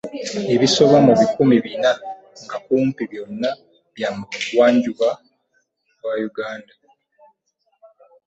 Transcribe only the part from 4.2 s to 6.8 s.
Bugwanjuba bwa Uganda